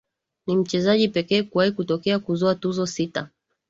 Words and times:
Ni 0.47 0.55
mchezaji 0.57 1.07
pekee 1.07 1.43
kuwahi 1.43 1.71
kutokea 1.71 2.19
kuzoa 2.19 2.55
tuzo 2.55 2.85
sita 2.85 3.29